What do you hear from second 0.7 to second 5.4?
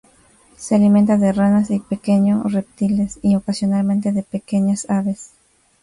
alimenta de ranas y pequeño reptiles y, ocasionalmente, de pequeñas aves.